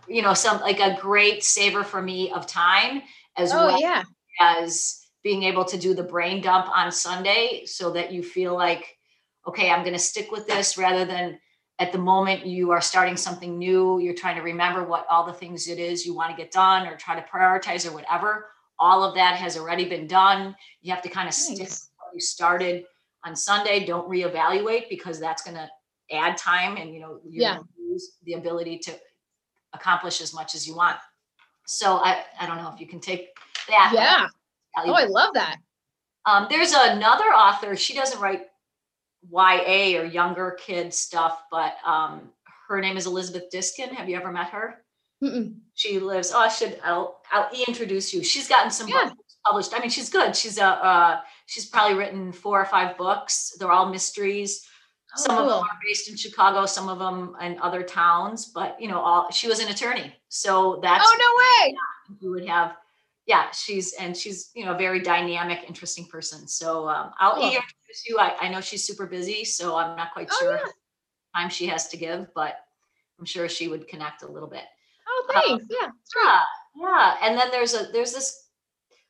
[0.08, 3.02] you know some like a great saver for me of time
[3.36, 4.02] as oh, well yeah.
[4.40, 8.96] as being able to do the brain dump on sunday so that you feel like
[9.46, 11.38] okay i'm going to stick with this rather than
[11.78, 15.32] at the moment you are starting something new you're trying to remember what all the
[15.32, 18.46] things it is you want to get done or try to prioritize or whatever
[18.78, 21.54] all of that has already been done you have to kind of nice.
[21.54, 22.84] stick you started
[23.26, 25.68] on Sunday, don't reevaluate because that's going to
[26.12, 27.58] add time and you know you yeah.
[27.96, 28.92] Lose the ability to
[29.72, 30.96] accomplish as much as you want.
[31.66, 33.36] So I I don't know if you can take
[33.68, 33.92] that.
[33.94, 34.28] Yeah.
[34.78, 35.56] Oh, I love that.
[36.26, 37.76] Um, there's another author.
[37.76, 38.42] She doesn't write
[39.30, 42.30] YA or younger kid stuff, but um,
[42.68, 43.94] her name is Elizabeth Diskin.
[43.94, 44.82] Have you ever met her?
[45.22, 45.54] Mm-mm.
[45.74, 46.32] She lives.
[46.34, 46.78] Oh, I should.
[46.84, 47.20] I'll.
[47.32, 48.22] I'll introduce you.
[48.22, 49.08] She's gotten some yeah.
[49.08, 49.72] books published.
[49.74, 50.36] I mean, she's good.
[50.36, 50.66] She's a.
[50.66, 53.56] Uh, she's probably written four or five books.
[53.58, 54.66] They're all mysteries.
[55.18, 55.44] Oh, some cool.
[55.44, 56.66] of them are based in Chicago.
[56.66, 58.46] Some of them in other towns.
[58.46, 61.04] But you know, all she was an attorney, so that's.
[61.06, 61.76] Oh no way!
[62.20, 62.76] You would have.
[63.26, 66.46] Yeah, she's and she's you know a very dynamic, interesting person.
[66.46, 67.44] So um, I'll cool.
[67.44, 68.18] introduce you.
[68.18, 70.56] I, I know she's super busy, so I'm not quite oh, sure.
[70.64, 70.72] Yeah
[71.36, 72.56] time she has to give, but
[73.18, 74.64] I'm sure she would connect a little bit.
[75.08, 75.64] Oh, thanks.
[75.64, 75.88] Um, yeah,
[76.24, 76.42] yeah,
[76.76, 77.16] yeah.
[77.22, 78.45] And then there's a there's this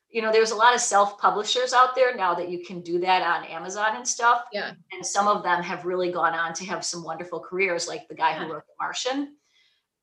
[0.09, 2.99] you know, there's a lot of self publishers out there now that you can do
[2.99, 4.45] that on Amazon and stuff.
[4.53, 4.71] Yeah.
[4.91, 8.15] And some of them have really gone on to have some wonderful careers, like the
[8.15, 8.45] guy yeah.
[8.45, 9.35] who wrote The Martian.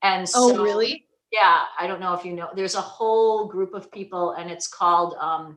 [0.02, 1.06] And oh, so, really?
[1.32, 1.64] Yeah.
[1.78, 5.14] I don't know if you know, there's a whole group of people, and it's called
[5.18, 5.56] um,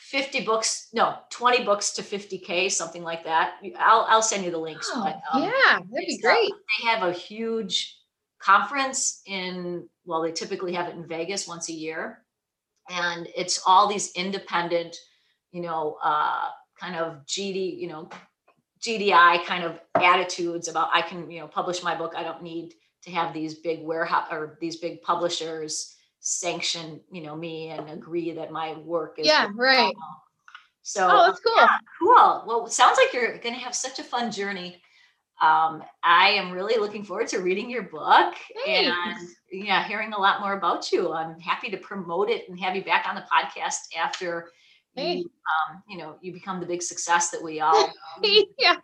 [0.00, 3.56] 50 books, no, 20 books to 50K, something like that.
[3.78, 4.90] I'll, I'll send you the links.
[4.94, 6.50] Oh, but, um, yeah, that'd be great.
[6.50, 7.98] they have a huge
[8.38, 12.24] conference in, well, they typically have it in Vegas once a year
[12.90, 14.96] and it's all these independent
[15.52, 18.08] you know uh, kind of gd you know
[18.80, 22.14] gdi kind of attitudes about i can you know publish my book.
[22.16, 27.36] I don't need to have these big warehouse or these big publishers sanction you know
[27.36, 29.94] me and agree that my work is yeah right.
[30.82, 31.54] so oh that's cool.
[31.56, 31.68] yeah,
[31.98, 32.44] cool.
[32.46, 34.82] Well sounds like you're going to have such a fun journey
[35.40, 38.34] um, I am really looking forward to reading your book
[38.64, 38.96] Thanks.
[39.06, 41.12] and yeah, hearing a lot more about you.
[41.12, 44.50] I'm happy to promote it and have you back on the podcast after
[44.96, 45.30] you,
[45.70, 47.92] um, you know, you become the big success that we all.
[48.58, 48.76] yeah.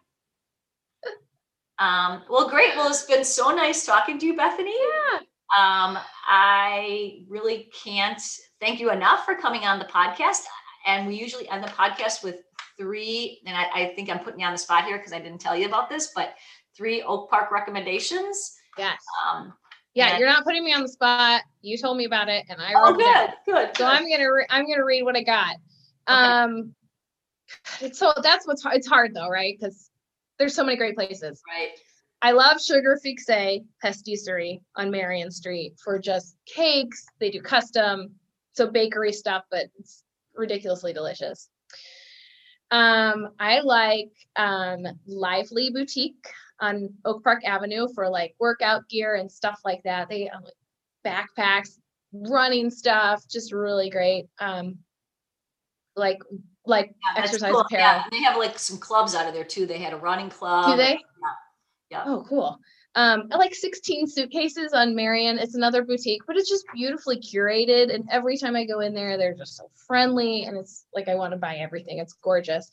[1.81, 2.77] Um, well, great.
[2.77, 4.71] Well, it's been so nice talking to you, Bethany.
[4.73, 5.19] Yeah.
[5.59, 8.21] Um, I really can't
[8.61, 10.45] thank you enough for coming on the podcast.
[10.87, 12.37] And we usually end the podcast with
[12.79, 15.41] three, and I, I think I'm putting you on the spot here because I didn't
[15.41, 16.35] tell you about this, but
[16.77, 18.57] three Oak Park recommendations.
[18.79, 18.99] Yes.
[19.27, 19.53] Um,
[19.95, 21.43] yeah, you're not putting me on the spot.
[21.63, 23.77] You told me about it, and I oh, good, good.
[23.77, 25.57] So I'm gonna re- I'm gonna read what I got.
[26.09, 26.19] Okay.
[26.19, 26.75] Um,
[27.93, 29.57] so that's what's it's hard though, right?
[29.59, 29.91] Because
[30.39, 31.41] there's so many great places.
[31.49, 31.71] Right.
[32.23, 37.05] I love Sugar Fixe Patisserie on Marion Street for just cakes.
[37.21, 38.15] They do custom,
[38.55, 40.05] so bakery stuff, but it's
[40.35, 41.51] ridiculously delicious.
[42.71, 46.27] Um, I like um, Lively Boutique
[46.61, 50.09] on Oak Park Avenue for like workout gear and stuff like that.
[50.09, 50.55] They have like
[51.05, 51.79] backpacks,
[52.13, 54.27] running stuff, just really great.
[54.39, 54.79] Um,
[55.97, 56.19] like
[56.67, 57.61] like yeah, exercise cool.
[57.61, 57.85] apparel.
[57.85, 59.67] Yeah, they have like some clubs out of there too.
[59.67, 60.71] They had a running club.
[60.71, 60.93] Do they?
[60.93, 60.99] Yeah.
[61.91, 62.05] yeah.
[62.07, 62.59] Oh, cool.
[62.97, 65.39] Um, I like 16 suitcases on Marion.
[65.39, 67.93] It's another boutique, but it's just beautifully curated.
[67.93, 70.45] And every time I go in there, they're just so friendly.
[70.45, 71.99] And it's like I want to buy everything.
[71.99, 72.71] It's gorgeous.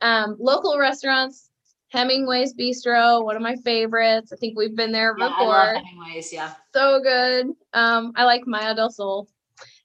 [0.00, 1.50] Um, local restaurants,
[1.88, 4.32] Hemingway's Bistro, one of my favorites.
[4.32, 5.56] I think we've been there yeah, before.
[5.56, 6.54] I love Hemingway's, yeah.
[6.72, 7.46] So good.
[7.72, 9.28] Um, I like Maya del Sol.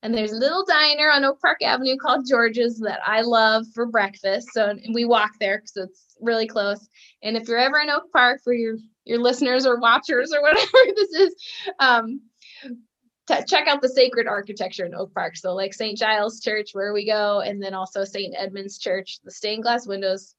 [0.02, 3.86] And there's a little diner on Oak Park Avenue called George's that I love for
[3.86, 4.50] breakfast.
[4.54, 6.88] So we walk there because it's really close.
[7.22, 8.78] And if you're ever in Oak Park for your
[9.10, 11.36] your listeners or watchers or whatever this is,
[11.80, 12.22] um,
[13.28, 15.36] t- check out the sacred architecture in Oak Park.
[15.36, 15.98] So like St.
[15.98, 18.34] Giles Church, where we go, and then also St.
[18.38, 19.20] Edmund's Church.
[19.24, 20.36] The stained glass windows,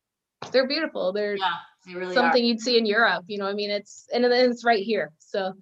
[0.53, 1.13] they're beautiful.
[1.13, 1.57] They're yeah,
[1.87, 2.47] they really something are.
[2.47, 3.25] you'd see in Europe.
[3.27, 5.13] You know, I mean, it's and then it's right here.
[5.19, 5.53] So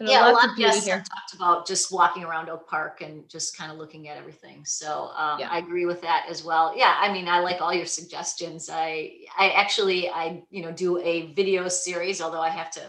[0.00, 3.56] yeah, a lot of guests have talked about just walking around Oak Park and just
[3.56, 4.62] kind of looking at everything.
[4.64, 5.48] So um, yeah.
[5.50, 6.76] I agree with that as well.
[6.76, 8.68] Yeah, I mean, I like all your suggestions.
[8.70, 12.82] I I actually I you know do a video series, although I have to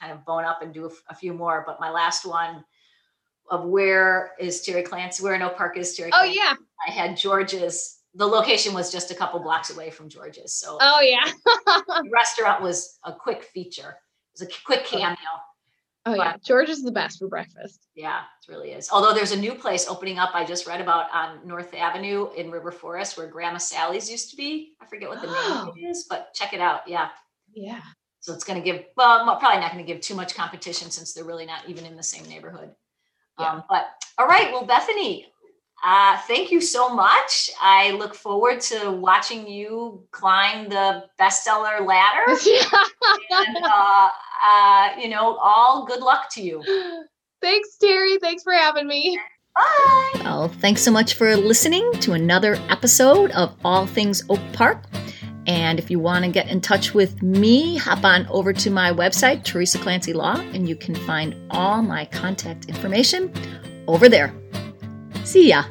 [0.00, 1.64] kind of bone up and do a, a few more.
[1.66, 2.64] But my last one
[3.50, 6.10] of where is Terry Clancy, where in Oak Park is Terry?
[6.14, 6.54] Oh Clancy, yeah,
[6.86, 7.98] I had George's.
[8.14, 10.54] The location was just a couple blocks away from George's.
[10.54, 13.98] So oh yeah, the restaurant was a quick feature.
[14.34, 15.18] It was a quick cameo.
[16.06, 17.86] Oh yeah, George is the best for breakfast.
[17.94, 18.90] Yeah, it really is.
[18.92, 22.50] Although there's a new place opening up, I just read about on North Avenue in
[22.50, 24.74] River Forest where Grandma Sally's used to be.
[24.82, 25.72] I forget what the oh.
[25.74, 26.82] name is, but check it out.
[26.86, 27.08] Yeah.
[27.54, 27.80] Yeah.
[28.20, 31.12] So it's going to give, well, probably not going to give too much competition since
[31.12, 32.70] they're really not even in the same neighborhood.
[33.38, 33.50] Yeah.
[33.50, 33.86] Um, but
[34.18, 35.26] all right, well, Bethany,
[35.84, 37.50] uh, thank you so much.
[37.60, 42.24] I look forward to watching you climb the bestseller ladder.
[43.30, 44.08] and, uh,
[44.44, 46.62] uh, you know, all good luck to you.
[47.42, 48.18] Thanks, Terry.
[48.18, 49.18] Thanks for having me.
[49.56, 50.20] Bye.
[50.24, 54.84] Well, thanks so much for listening to another episode of All Things Oak Park.
[55.46, 58.90] And if you want to get in touch with me, hop on over to my
[58.90, 63.30] website, Teresa Clancy Law, and you can find all my contact information
[63.86, 64.34] over there.
[65.24, 65.64] See ya.